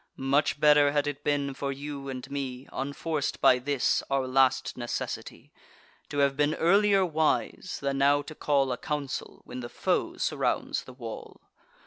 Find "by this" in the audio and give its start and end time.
3.39-4.01